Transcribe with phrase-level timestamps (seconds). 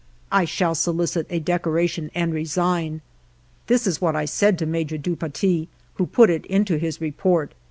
[0.31, 3.01] I shall solicit a decoratign, and resign.
[3.67, 6.43] This is what I said to Major ALFRED DREYFUS 45 du Paty, who put it
[6.47, 7.53] into his report.